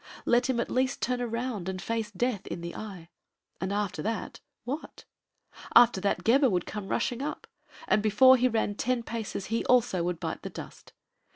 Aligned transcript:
Let 0.25 0.49
him 0.49 0.59
at 0.59 0.71
least 0.71 0.99
turn 0.99 1.21
around 1.21 1.69
and 1.69 1.79
face 1.79 2.09
death 2.09 2.47
in 2.47 2.61
the 2.61 2.75
eye. 2.75 3.09
And 3.61 3.71
after 3.71 4.01
that, 4.01 4.39
what? 4.63 5.05
After 5.75 6.01
that, 6.01 6.23
Gebhr 6.23 6.49
would 6.49 6.65
come 6.65 6.87
rushing 6.87 7.21
up, 7.21 7.45
and 7.87 8.01
before 8.01 8.35
he 8.35 8.47
ran 8.47 8.73
ten 8.73 9.03
paces 9.03 9.45
he 9.53 9.63
also 9.65 10.01
would 10.01 10.19
bite 10.19 10.41
the 10.41 10.49
dust. 10.49 10.93